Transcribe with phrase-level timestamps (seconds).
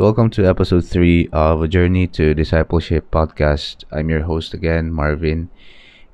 [0.00, 3.84] Welcome to episode 3 of A Journey to Discipleship podcast.
[3.92, 5.52] I'm your host again, Marvin,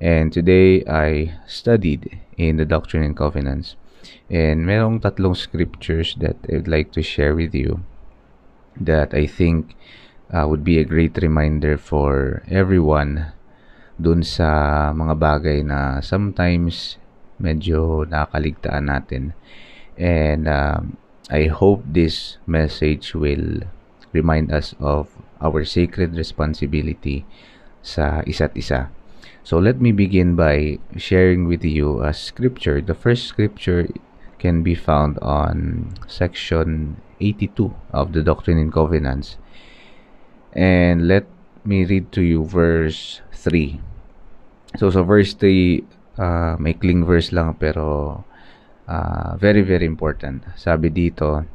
[0.03, 3.79] and today I studied in the Doctrine and Covenants.
[4.27, 7.87] And merong tatlong scriptures that I would like to share with you
[8.75, 9.71] that I think
[10.35, 13.31] uh, would be a great reminder for everyone
[13.95, 16.99] dun sa mga bagay na sometimes
[17.39, 19.31] medyo nakaligtaan natin.
[19.95, 20.99] And um,
[21.31, 23.63] I hope this message will
[24.17, 27.21] remind us of our sacred responsibility
[27.85, 28.89] sa isa't isa.
[29.45, 32.81] So let me begin by sharing with you a scripture.
[32.81, 33.87] The first scripture
[34.43, 39.37] can be found on section 82 of the Doctrine and Covenants.
[40.51, 41.25] And let
[41.63, 43.79] me read to you verse 3.
[44.75, 45.85] So sa verse 3,
[46.19, 48.19] uh, maikling verse lang pero
[48.83, 50.43] uh, very very important.
[50.59, 51.45] Sabi dito,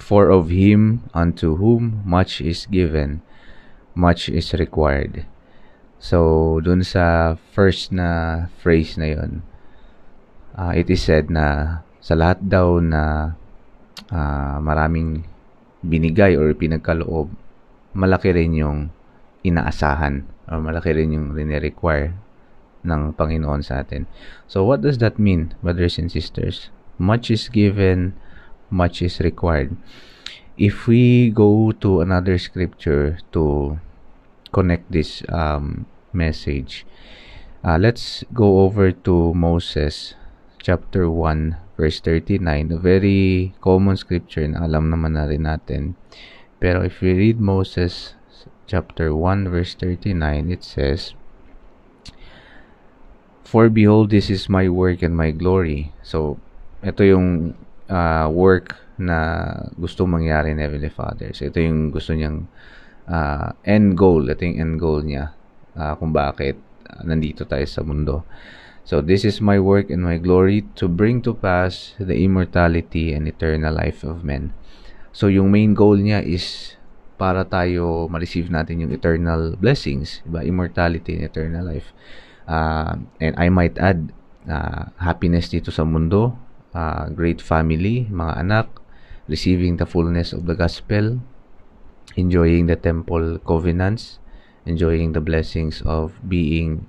[0.00, 3.20] For of him unto whom much is given,
[3.92, 5.28] much is required.
[6.00, 9.44] So, dun sa first na phrase na yon,
[10.56, 13.36] uh, it is said na sa lahat daw na
[14.08, 15.24] uh, maraming
[15.84, 17.28] binigay or pinagkaloob,
[17.92, 18.78] malaki rin yung
[19.44, 22.16] inaasahan or malaki rin yung rine-require
[22.84, 24.08] ng Panginoon sa atin.
[24.48, 26.68] So what does that mean, brothers and sisters?
[27.00, 28.16] Much is given,
[28.74, 29.78] much is required.
[30.58, 33.78] If we go to another scripture to
[34.50, 36.86] connect this um, message,
[37.62, 40.14] uh, let's go over to Moses
[40.58, 45.94] chapter 1 verse 39, a very common scripture na alam naman na rin natin.
[46.62, 48.14] Pero if we read Moses
[48.66, 51.14] chapter 1 verse 39, it says,
[53.44, 55.94] For behold, this is my work and my glory.
[56.02, 56.42] So,
[56.82, 57.54] ito yung
[57.88, 61.34] uh, work na gusto mangyari ni Heavenly Father.
[61.34, 62.46] So, ito yung gusto niyang
[63.10, 64.30] uh, end goal.
[64.30, 65.34] Ito yung end goal niya
[65.74, 66.56] uh, kung bakit
[67.02, 68.22] nandito tayo sa mundo.
[68.84, 73.24] So, this is my work and my glory to bring to pass the immortality and
[73.24, 74.52] eternal life of men.
[75.10, 76.76] So, yung main goal niya is
[77.16, 80.44] para tayo ma-receive natin yung eternal blessings, diba?
[80.44, 81.96] immortality and eternal life.
[82.44, 84.12] Uh, and I might add,
[84.44, 86.36] uh, happiness dito sa mundo,
[86.74, 88.66] uh, great family, mga anak,
[89.30, 91.22] receiving the fullness of the gospel,
[92.18, 94.18] enjoying the temple covenants,
[94.66, 96.84] enjoying the blessings of being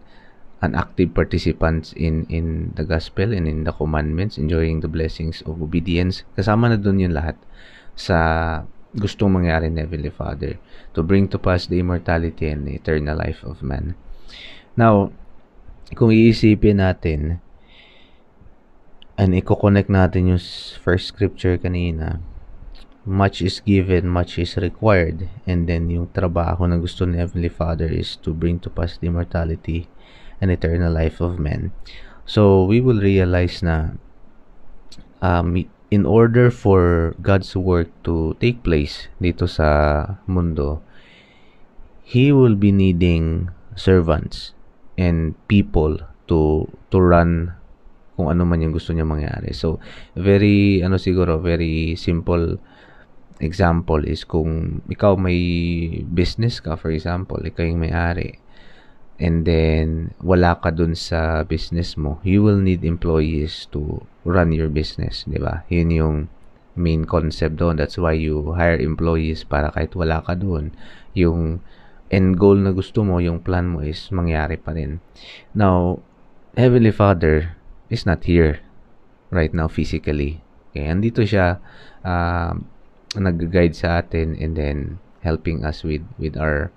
[0.66, 5.62] an active participant in in the gospel and in the commandments, enjoying the blessings of
[5.62, 6.25] obedience.
[6.34, 7.38] Kasama na doon yung lahat
[7.94, 8.17] sa
[8.96, 10.56] gustong mangyari ni Heavenly Father
[10.96, 13.94] to bring to pass the immortality and the eternal life of man.
[14.79, 15.12] Now,
[15.96, 17.44] kung iisipin natin,
[19.16, 20.44] and i-connect natin yung
[20.84, 22.20] first scripture kanina,
[23.06, 27.88] much is given, much is required, and then yung trabaho na gusto ni Heavenly Father
[27.88, 29.88] is to bring to pass the immortality
[30.42, 31.72] and eternal life of men.
[32.26, 33.96] So, we will realize na
[35.22, 35.53] um,
[35.94, 40.82] in order for God's work to take place dito sa mundo,
[42.02, 44.53] He will be needing servants
[44.97, 47.58] and people to to run
[48.16, 49.52] kung ano man yung gusto niya mangyari.
[49.52, 49.84] So,
[50.16, 52.58] very, ano siguro, very simple
[53.44, 55.40] example is kung ikaw may
[56.08, 58.40] business ka, for example, ikaw yung may-ari,
[59.20, 64.72] and then wala ka dun sa business mo, you will need employees to run your
[64.72, 65.64] business, di ba?
[65.72, 66.16] Yun yung
[66.76, 67.80] main concept doon.
[67.80, 70.76] That's why you hire employees para kahit wala ka doon,
[71.16, 71.64] yung
[72.12, 75.00] end goal na gusto mo, yung plan mo is mangyari pa rin.
[75.56, 76.03] Now,
[76.56, 77.56] Heavenly Father
[77.90, 78.62] is not here
[79.29, 80.41] right now physically.
[80.72, 81.59] Okay, andito siya
[82.03, 82.53] uh,
[83.16, 86.69] nag-guide sa atin and then helping us with with our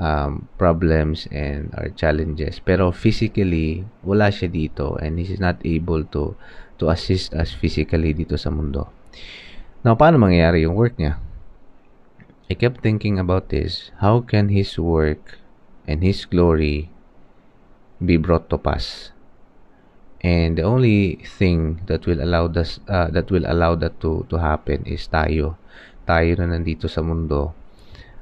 [0.00, 2.58] um, problems and our challenges.
[2.62, 6.34] Pero physically, wala siya dito and he is not able to
[6.80, 8.88] to assist us physically dito sa mundo.
[9.84, 11.20] Now, paano mangyayari yung work niya?
[12.50, 13.94] I kept thinking about this.
[14.02, 15.38] How can His work
[15.86, 16.90] and His glory
[18.02, 19.14] be brought to pass?
[20.20, 24.36] And the only thing that will allow this, uh, that will allow that to to
[24.36, 25.56] happen is tayo.
[26.04, 27.56] Tayo na nandito sa mundo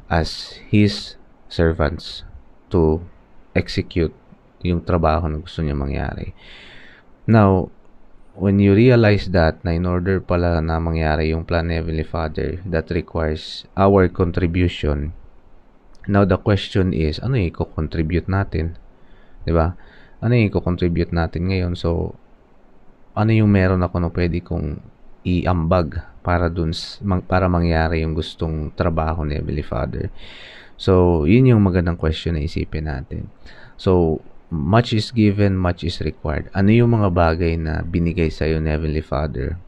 [0.07, 1.19] as His
[1.51, 2.23] servants
[2.71, 3.03] to
[3.59, 4.15] execute
[4.63, 6.35] yung trabaho na gusto niya mangyari.
[7.27, 7.75] Now,
[8.39, 12.63] when you realize that na in order pala na mangyari yung plan ni Heavenly Father,
[12.63, 15.11] that requires our contribution.
[16.07, 18.79] Now, the question is, ano i-contribute natin?
[19.45, 19.77] ba?
[20.19, 21.79] Ano yung i-contribute natin ngayon?
[21.79, 22.19] So,
[23.15, 24.83] ano yung meron ako na pwede kong
[25.27, 26.71] iambag para dun
[27.27, 30.11] para mangyari yung gustong trabaho ni Heavenly Father.
[30.79, 33.27] So, yun yung magandang question na isipin natin.
[33.75, 36.49] So, much is given, much is required.
[36.55, 39.59] Ano yung mga bagay na binigay sa iyo ni Heavenly Father?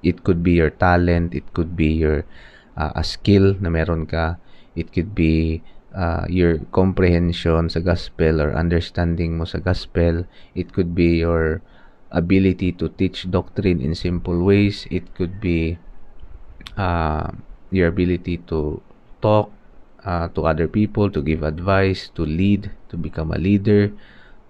[0.00, 2.24] It could be your talent, it could be your
[2.72, 4.40] uh, a skill na meron ka,
[4.72, 5.60] it could be
[5.94, 11.62] uh, your comprehension sa gospel or understanding mo sa gospel, it could be your
[12.10, 15.78] ability to teach doctrine in simple ways, it could be
[16.76, 17.30] uh,
[17.70, 18.82] your ability to
[19.22, 19.50] talk
[20.04, 23.92] uh, to other people, to give advice, to lead, to become a leader,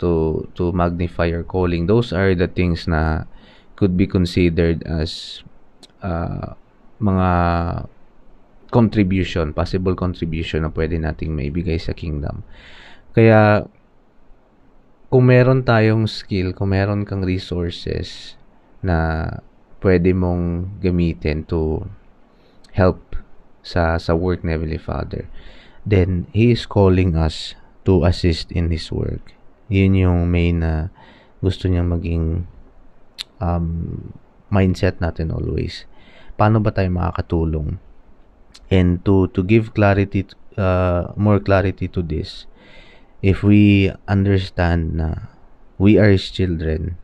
[0.00, 1.86] to to magnify your calling.
[1.86, 3.28] Those are the things na
[3.76, 5.42] could be considered as
[6.00, 6.56] uh,
[7.00, 7.30] mga
[8.70, 12.46] contribution, possible contribution na pwede nating maibigay sa kingdom.
[13.12, 13.66] Kaya,
[15.10, 18.38] kung meron tayong skill, kung meron kang resources
[18.80, 19.26] na
[19.82, 21.84] pwede mong gamitin to
[22.72, 23.18] help
[23.60, 25.26] sa sa work ni Heavenly Father,
[25.82, 29.34] then He is calling us to assist in His work.
[29.66, 30.94] Yun yung main na
[31.42, 32.46] gusto niyang maging
[33.42, 33.66] um,
[34.52, 35.88] mindset natin always.
[36.38, 37.89] Paano ba tayo makakatulong?
[38.68, 40.28] And to to give clarity,
[40.60, 42.44] uh, more clarity to this,
[43.24, 45.32] if we understand na
[45.80, 47.00] we are His children,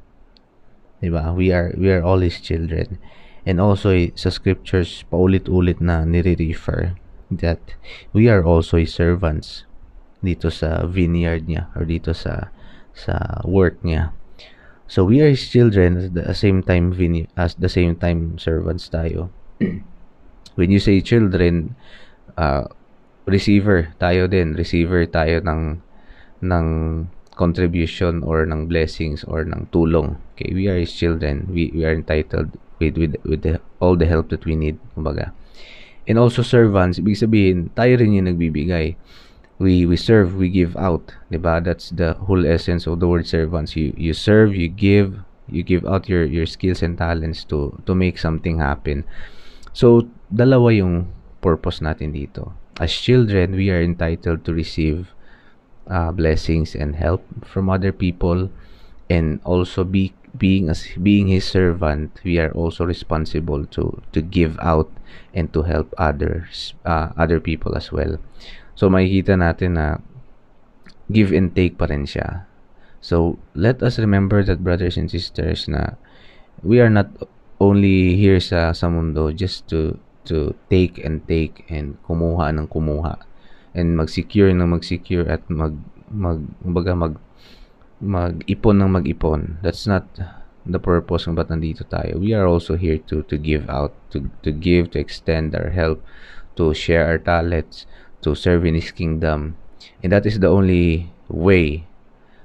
[1.00, 1.32] diba?
[1.32, 3.00] We are we are all His children
[3.47, 6.99] And also sa scriptures paulit-ulit na nire-refer
[7.31, 7.79] that
[8.11, 9.62] we are also his servants
[10.19, 12.50] dito sa vineyard niya or dito sa
[12.91, 14.11] sa work niya.
[14.91, 16.91] So we are his children at the same time
[17.38, 19.31] as the same time servants tayo.
[20.56, 21.76] When you say children,
[22.37, 22.64] uh,
[23.29, 25.81] receiver tayo din, receiver tayo ng
[26.41, 26.67] ng
[27.37, 30.17] contribution or ng blessings or ng tulong.
[30.35, 31.44] Okay, we are his children.
[31.53, 35.37] We we are entitled with with with the, all the help that we need kumbaga.
[36.08, 38.97] And also servants ibig sabihin tayo rin yung nagbibigay.
[39.61, 43.76] We we serve we give out that's the whole essence of the word servants.
[43.76, 47.93] You you serve you give you give out your your skills and talents to to
[47.97, 49.05] make something happen.
[49.73, 51.11] So dalawa yung
[51.43, 52.52] purpose natin dito.
[52.76, 55.17] As children we are entitled to receive
[55.88, 58.50] uh, blessings and help from other people.
[59.06, 64.58] And also be being as being his servant we are also responsible to to give
[64.61, 64.90] out
[65.32, 68.19] and to help others uh, other people as well.
[68.75, 70.02] So makikita natin na
[71.08, 72.44] give and take pa rin siya.
[73.00, 75.96] So let us remember that brothers and sisters na
[76.67, 77.08] we are not
[77.62, 79.96] only here sa sa mundo just to
[80.26, 83.17] to take and take and kumuha ng kumuha
[83.76, 85.76] and mag-secure ng mag-secure at mag
[86.11, 87.14] mag kumbaga mag
[88.00, 89.56] mag-ipon ng mag-ipon.
[89.64, 90.05] That's not
[90.67, 92.20] the purpose ng ba't nandito tayo.
[92.20, 96.02] We are also here to to give out, to to give, to extend our help,
[96.61, 97.88] to share our talents,
[98.26, 99.56] to serve in His kingdom.
[100.02, 101.87] And that is the only way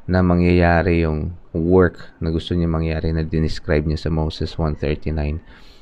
[0.06, 5.42] na mangyayari yung work na gusto niya mangyari na dinescribe niya sa Moses 139.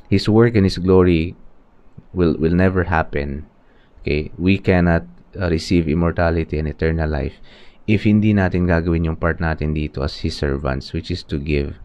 [0.10, 1.38] His work and His glory
[2.14, 3.46] will will never happen.
[4.02, 4.32] Okay?
[4.38, 5.06] We cannot
[5.38, 7.38] uh, receive immortality and eternal life
[7.90, 11.82] if hindi natin gagawin yung part natin dito as His servants, which is to give.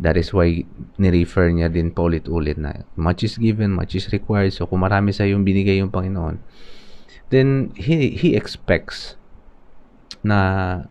[0.00, 0.64] That is why
[0.96, 4.56] ni-refer niya din paulit-ulit na much is given, much is required.
[4.56, 6.40] So, kung marami sa yung binigay yung Panginoon,
[7.28, 9.20] then He, he expects
[10.24, 10.88] na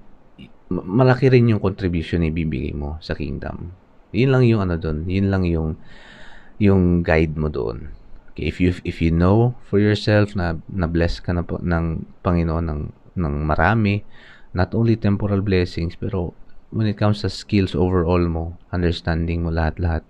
[0.70, 3.74] malaki rin yung contribution na ibibigay mo sa kingdom.
[4.13, 5.10] Yun lang yung ano doon.
[5.10, 5.77] Yun lang yung
[6.62, 7.89] yung guide mo doon.
[8.46, 12.65] If you if you know for yourself na na bless ka na po ng Panginoon
[12.69, 12.81] ng
[13.19, 14.05] ng marami,
[14.55, 16.31] not only temporal blessings, pero
[16.72, 20.05] when it comes sa skills overall mo, understanding mo lahat-lahat,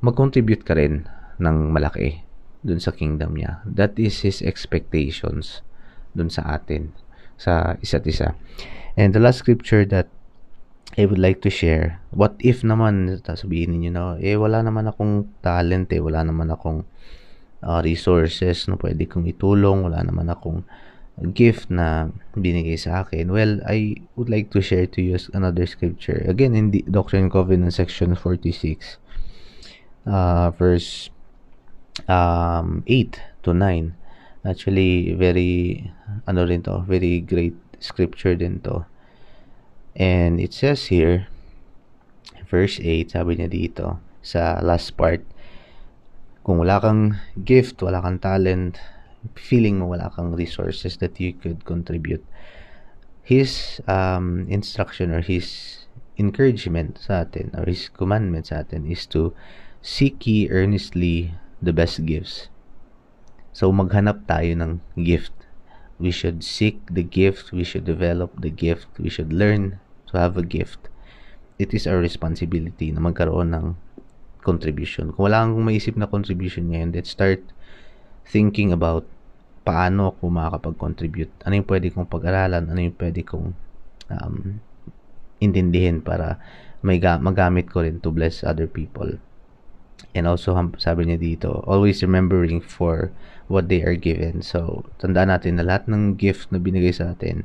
[0.00, 1.04] mag-contribute ka rin
[1.42, 2.22] ng malaki
[2.62, 3.62] dun sa kingdom niya.
[3.66, 5.62] That is His expectations
[6.14, 6.94] dun sa atin,
[7.38, 8.34] sa isa't isa.
[8.98, 10.10] And the last scripture that
[10.98, 15.30] I would like to share, what if naman, sabihin niyo na, eh wala naman akong
[15.44, 16.82] talent eh, wala naman akong
[17.62, 20.62] uh, resources na pwede kong itulong, wala naman akong
[21.34, 26.22] gift na binigay sa akin, well, I would like to share to you another scripture.
[26.28, 28.98] Again, in the Doctrine and Covenant section 46,
[30.06, 31.10] uh, verse
[32.06, 33.94] um, 8 to 9.
[34.46, 35.90] Actually, very,
[36.26, 38.86] ano rin to, very great scripture din to.
[39.98, 41.26] And it says here,
[42.46, 45.26] verse 8, sabi niya dito, sa last part,
[46.48, 48.80] kung wala kang gift, wala kang talent,
[49.36, 52.24] feeling mo wala kang resources that you could contribute
[53.20, 55.84] his um, instruction or his
[56.16, 59.36] encouragement sa atin or his commandment sa atin is to
[59.84, 62.48] seek ye earnestly the best gifts.
[63.52, 65.36] So, maghanap tayo ng gift.
[66.00, 67.52] We should seek the gift.
[67.52, 68.88] We should develop the gift.
[68.96, 70.88] We should learn to have a gift.
[71.60, 73.76] It is our responsibility na magkaroon ng
[74.48, 75.12] contribution.
[75.12, 77.44] Kung wala kang maisip na contribution ngayon, let's start
[78.24, 79.04] thinking about
[79.68, 81.28] paano ako makakapag-contribute.
[81.44, 82.72] Ano yung pwede kong pag-aralan?
[82.72, 83.52] Ano yung pwede kong
[84.08, 84.64] um,
[85.44, 86.40] intindihin para
[86.80, 89.20] may ga- magamit ko rin to bless other people.
[90.16, 93.12] And also, sabi niya dito, always remembering for
[93.50, 94.40] what they are given.
[94.40, 97.44] So, tandaan natin na lahat ng gift na binigay sa atin,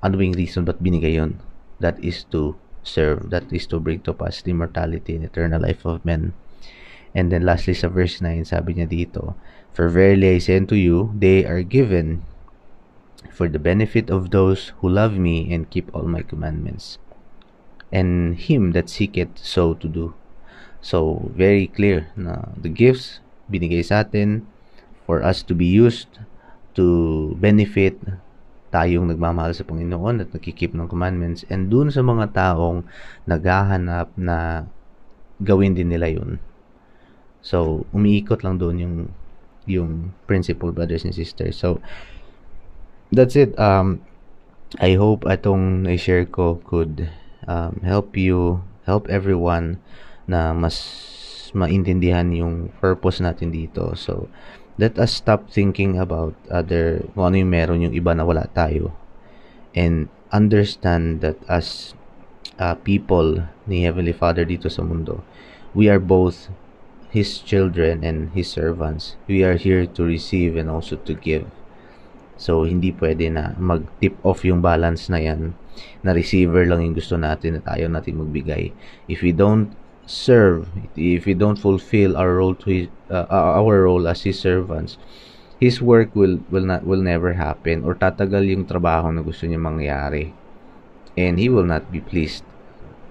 [0.00, 1.38] ano yung reason ba't binigay yun?
[1.78, 3.30] That is to serve.
[3.30, 6.32] That is to bring to pass the immortality and eternal life of men.
[7.14, 9.34] And then lastly sa verse 9, sabi niya dito,
[9.74, 12.22] For verily I say unto you, they are given
[13.30, 16.98] for the benefit of those who love me and keep all my commandments.
[17.90, 20.14] And him that seeketh so to do.
[20.80, 23.20] So, very clear na the gifts
[23.50, 24.46] binigay sa atin
[25.04, 26.22] for us to be used
[26.78, 27.98] to benefit
[28.70, 32.86] tayong nagmamahal sa Panginoon at nakikip ng commandments and dun sa mga taong
[33.26, 34.66] naghahanap na
[35.42, 36.38] gawin din nila yun.
[37.42, 38.96] So, umiikot lang doon yung
[39.68, 39.90] yung
[40.24, 41.58] principle brothers and sisters.
[41.58, 41.82] So,
[43.12, 43.56] that's it.
[43.58, 44.02] Um,
[44.78, 47.10] I hope atong i-share ko could
[47.50, 49.82] um, help you, help everyone
[50.30, 50.78] na mas
[51.50, 53.98] maintindihan yung purpose natin dito.
[53.98, 54.30] So,
[54.78, 58.94] let us stop thinking about other, kung ano yung meron yung iba na wala tayo.
[59.74, 61.94] And understand that as
[62.58, 65.24] uh, people ni Heavenly Father dito sa mundo,
[65.74, 66.50] we are both
[67.10, 69.18] His children and His servants.
[69.26, 71.46] We are here to receive and also to give.
[72.40, 75.52] So, hindi pwede na mag-tip off yung balance na yan
[76.00, 78.72] na receiver lang yung gusto natin at ayaw natin magbigay.
[79.12, 79.76] If we don't
[80.10, 80.66] serve,
[80.98, 84.98] if we don't fulfill our role to his, uh, our role as his servants,
[85.62, 89.62] his work will will not will never happen or tatagal yung trabaho na gusto niya
[89.62, 90.34] mangyari.
[91.14, 92.42] And he will not be pleased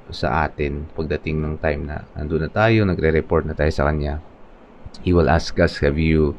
[0.10, 4.20] sa atin pagdating ng time na andun na tayo, nagre-report na tayo sa kanya.
[5.06, 6.36] He will ask us, have you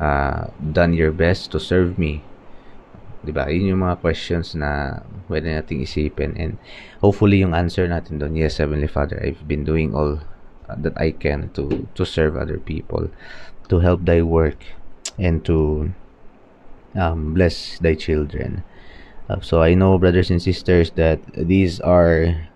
[0.00, 2.24] uh, done your best to serve me?
[3.20, 3.48] 'Di ba?
[3.52, 6.56] Yun yung mga questions na pwede nating isipin and
[7.04, 10.20] hopefully yung answer natin doon, yes, Heavenly Father, I've been doing all
[10.68, 13.12] uh, that I can to to serve other people,
[13.68, 14.64] to help thy work
[15.20, 15.90] and to
[16.96, 18.64] um, bless thy children.
[19.28, 22.50] Uh, so I know brothers and sisters that these are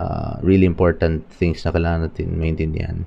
[0.00, 3.06] uh, really important things na kailangan natin maintindihan.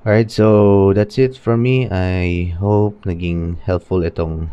[0.00, 1.84] Alright, so that's it from me.
[1.90, 4.48] I hope naging helpful itong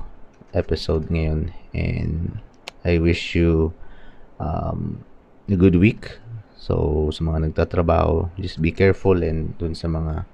[0.54, 2.40] episode ngayon and
[2.86, 3.74] I wish you
[4.40, 5.04] um,
[5.50, 6.20] a good week.
[6.58, 10.28] So, sa mga nagtatrabaho, just be careful and dun sa mga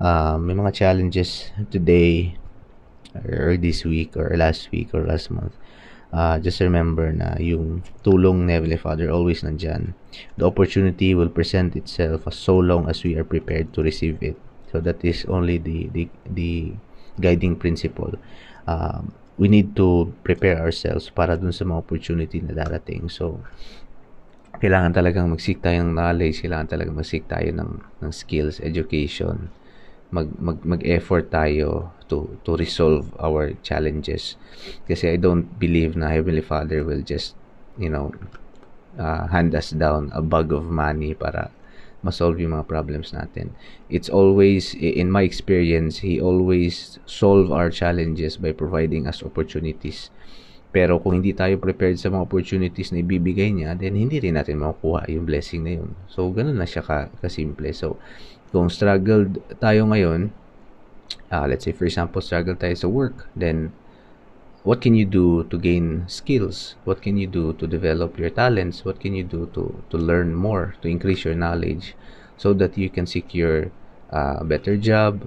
[0.00, 2.34] uh, may mga challenges today
[3.14, 5.54] or this week or last week or last month.
[6.10, 9.94] Uh, just remember na yung tulong ni Heavenly Father always nandyan.
[10.42, 14.34] The opportunity will present itself so long as we are prepared to receive it.
[14.74, 16.74] So that is only the the, the
[17.22, 18.18] guiding principle.
[18.66, 23.08] Um, we need to prepare ourselves para dun sa mga opportunity na darating.
[23.08, 23.40] So,
[24.60, 29.48] kailangan talagang mag-seek tayo ng knowledge, kailangan talagang mag-seek tayo ng, ng skills, education,
[30.12, 34.36] mag, mag, mag-effort tayo to, to resolve our challenges.
[34.84, 37.32] Kasi I don't believe na Heavenly Father will just,
[37.80, 38.12] you know,
[39.00, 41.48] uh, hand us down a bag of money para
[42.00, 43.52] ma-solve yung mga problems natin.
[43.92, 50.08] It's always, in my experience, He always solve our challenges by providing us opportunities.
[50.70, 54.62] Pero kung hindi tayo prepared sa mga opportunities na ibibigay niya, then hindi rin natin
[54.62, 55.98] makukuha yung blessing na yun.
[56.06, 57.74] So, ganun na siya ka, kasimple.
[57.74, 57.98] So,
[58.54, 60.30] kung struggled tayo ngayon,
[61.30, 63.74] uh, let's say for example, struggle tayo sa work, then
[64.62, 66.74] what can you do to gain skills?
[66.84, 68.84] What can you do to develop your talents?
[68.84, 71.96] What can you do to to learn more to increase your knowledge
[72.36, 73.72] so that you can secure
[74.10, 75.22] a better job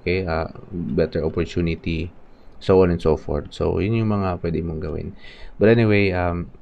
[0.00, 2.10] okay uh, better opportunity
[2.58, 3.54] so on and so forth.
[3.54, 5.16] So yun yung mga pwede mong gawin.
[5.56, 6.52] But anyway um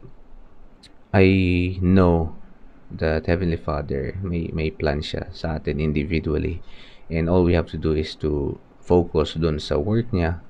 [1.11, 2.37] I know
[2.93, 6.63] that Heavenly Father may may plan siya sa atin individually.
[7.11, 10.46] And all we have to do is to focus dun sa work niya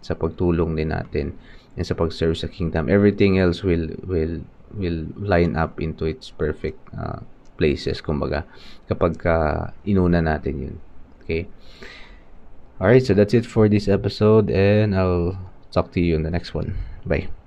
[0.00, 1.36] sa pagtulong din natin
[1.76, 2.90] and sa pag-serve sa kingdom.
[2.90, 4.42] Everything else will will
[4.74, 7.22] will line up into its perfect uh,
[7.60, 8.00] places.
[8.00, 8.48] Kumbaga
[8.88, 9.36] kapag ka
[9.84, 10.76] inuna natin yun.
[11.22, 11.46] Okay?
[12.80, 15.36] Alright so that's it for this episode and I'll
[15.68, 16.80] talk to you in the next one.
[17.04, 17.39] Bye